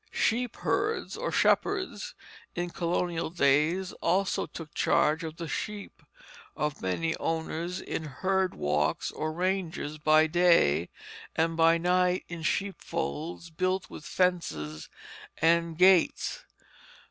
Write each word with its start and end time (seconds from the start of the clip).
Sheep 0.09 0.55
herds 0.55 1.15
or 1.15 1.31
shepherds 1.31 2.15
in 2.55 2.71
colonial 2.71 3.29
days 3.29 3.91
also 4.01 4.47
took 4.47 4.73
charge 4.73 5.23
of 5.23 5.35
the 5.37 5.47
sheep 5.47 6.01
of 6.57 6.81
many 6.81 7.15
owners 7.17 7.79
in 7.79 8.05
herd 8.05 8.55
walks, 8.55 9.11
or 9.11 9.31
ranges, 9.31 9.99
by 9.99 10.25
day, 10.25 10.89
and 11.35 11.55
by 11.55 11.77
night 11.77 12.25
in 12.29 12.41
sheep 12.41 12.81
folds 12.81 13.51
built 13.51 13.91
with 13.91 14.03
fences 14.03 14.89
and 15.37 15.77
gates. 15.77 16.45